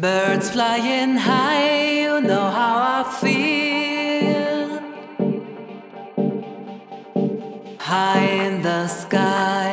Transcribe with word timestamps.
Birds 0.00 0.50
flying 0.50 1.16
high, 1.16 2.02
you 2.02 2.20
know 2.20 2.50
how 2.50 2.74
I 2.98 3.02
feel. 3.20 4.68
High 7.80 8.28
in 8.46 8.62
the 8.62 8.86
sky. 8.86 9.67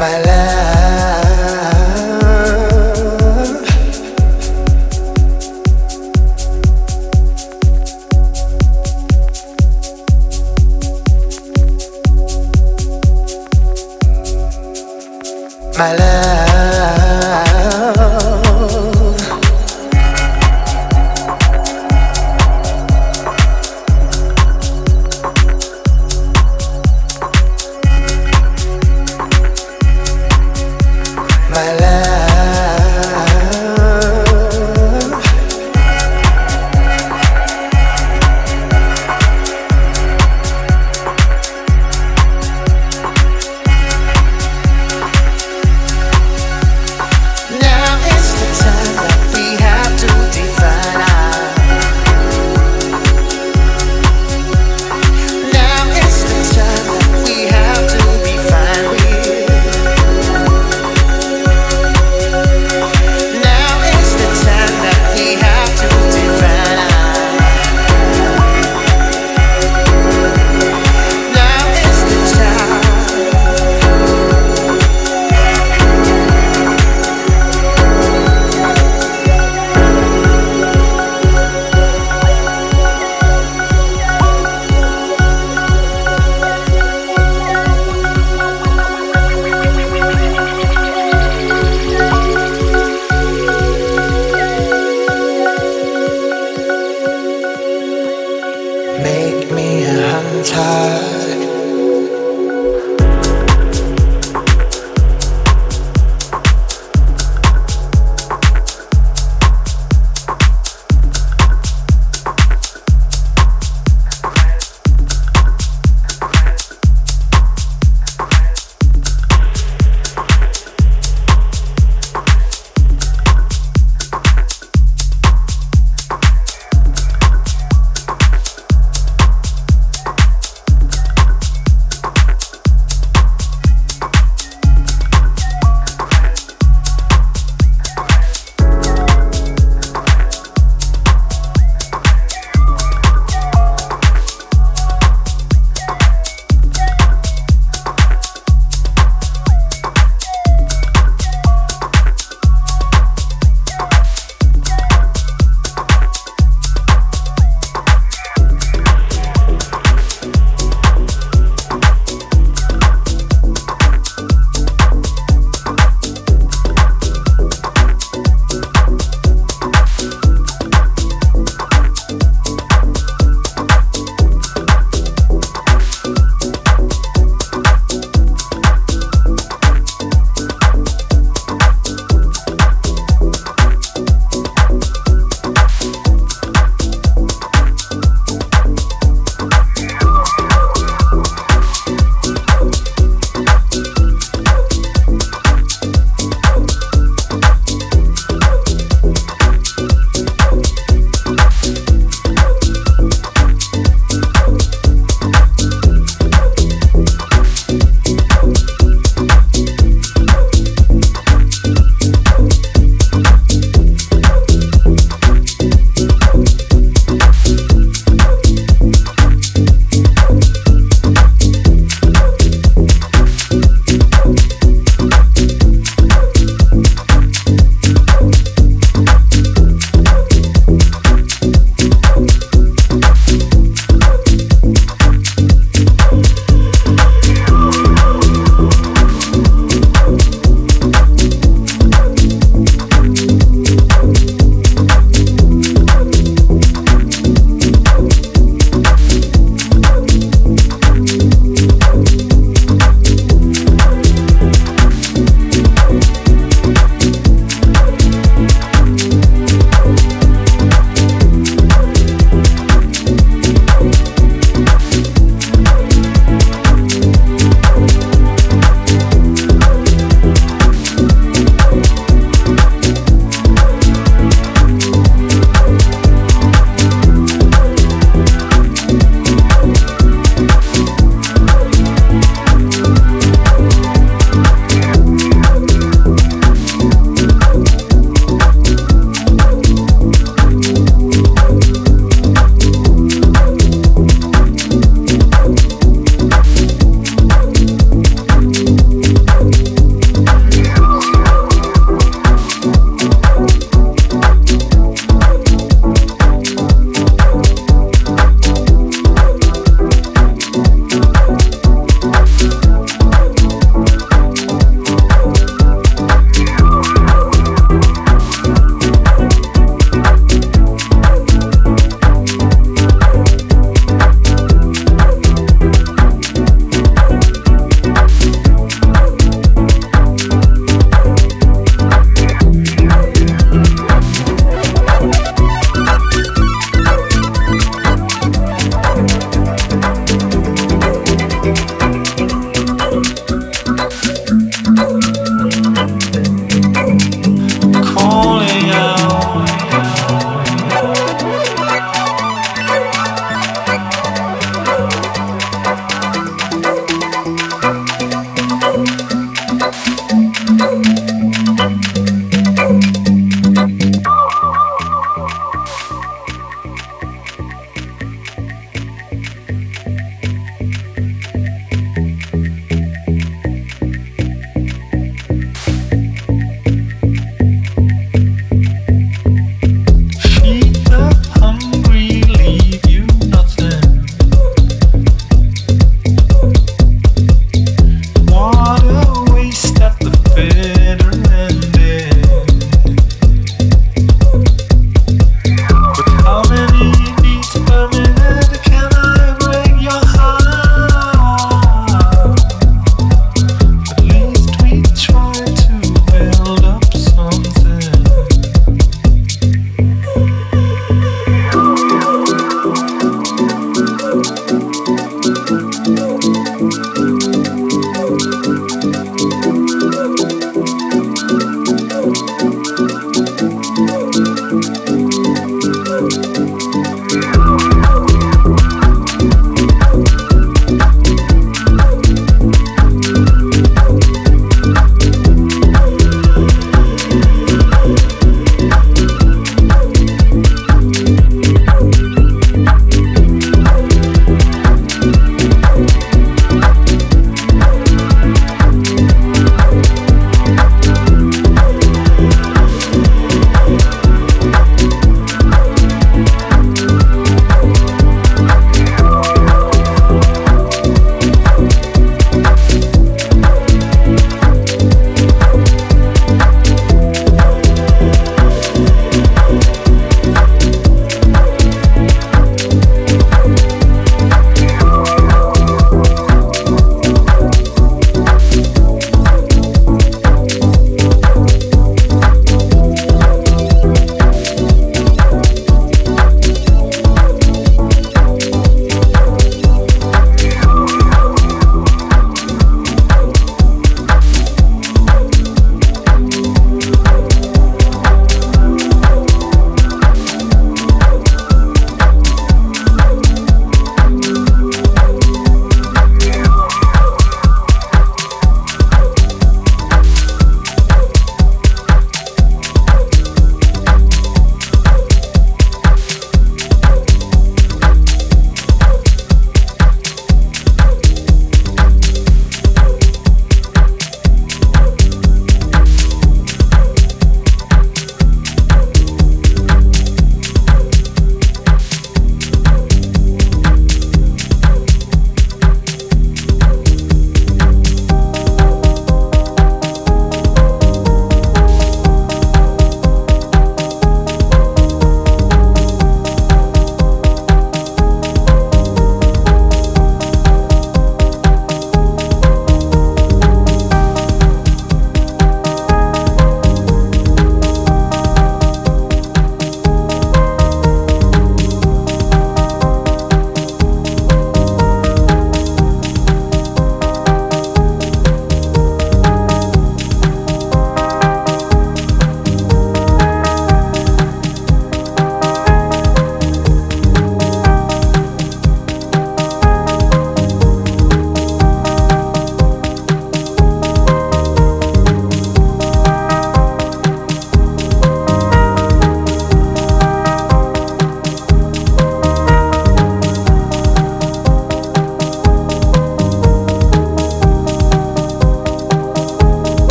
Make 0.00 0.24
me 0.24 0.79